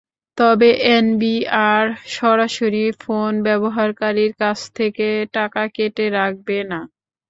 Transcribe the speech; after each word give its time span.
তবে 0.37 0.69
এনবিআর 0.91 1.85
সরাসরি 2.15 2.83
ফোন 3.01 3.31
ব্যবহারকারীর 3.47 4.31
কাছ 4.41 4.59
থেকে 4.77 5.07
টাকা 5.35 5.63
কেটে 5.75 6.05
রাখবে 6.17 6.57
না। 6.71 6.79